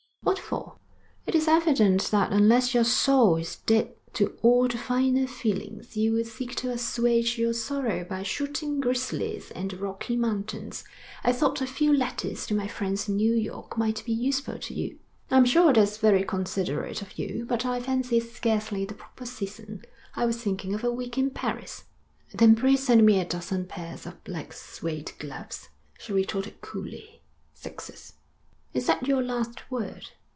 [0.23, 0.75] 'What for?'
[1.25, 6.13] 'It is evident that unless your soul is dead to all the finer feelings, you
[6.13, 10.83] will seek to assuage your sorrow by shooting grizzlies in the Rocky Mountains.
[11.23, 14.73] I thought a few letters to my friends in New York might be useful to
[14.75, 14.99] you.'
[15.31, 19.81] 'I'm sure that's very considerate of you, but I fancy it's scarcely the proper season.
[20.15, 21.85] I was thinking of a week in Paris.'
[22.31, 27.23] 'Then pray send me a dozen pairs of black suède gloves,' she retorted coolly.
[27.55, 28.13] 'Sixes.'
[28.73, 30.07] 'Is that your last word?'